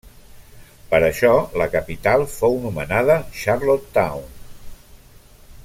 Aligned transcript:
Per 0.93 0.99
això, 1.07 1.33
la 1.63 1.67
capital 1.75 2.25
fou 2.37 2.57
nomenada 2.63 3.19
Charlottetown. 3.41 4.27